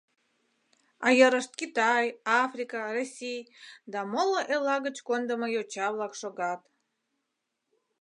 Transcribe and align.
А 1.05 1.07
йырышт 1.19 1.51
Китай, 1.61 2.05
Африка, 2.43 2.77
Россий 2.95 3.41
да 3.91 3.99
моло 4.11 4.41
элла 4.53 4.77
гыч 4.85 4.97
кондымо 5.07 5.47
йоча-влак 5.55 6.13
шогат. 6.21 6.61